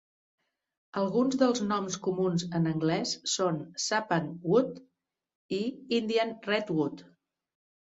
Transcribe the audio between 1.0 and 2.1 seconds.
Alguns dels noms